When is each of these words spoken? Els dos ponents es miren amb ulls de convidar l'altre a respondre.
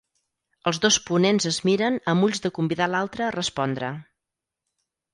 Els 0.71 0.79
dos 0.85 0.97
ponents 1.09 1.47
es 1.51 1.59
miren 1.69 2.01
amb 2.15 2.27
ulls 2.31 2.43
de 2.49 2.53
convidar 2.59 2.91
l'altre 2.97 3.29
a 3.29 3.31
respondre. 3.39 3.95